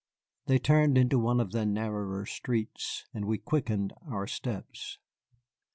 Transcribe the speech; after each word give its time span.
They 0.47 0.57
turned 0.57 0.97
into 0.97 1.19
one 1.19 1.39
of 1.39 1.51
the 1.51 1.63
narrower 1.63 2.25
streets, 2.25 3.05
and 3.13 3.25
we 3.25 3.37
quickened 3.37 3.93
our 4.03 4.25
steps. 4.25 4.97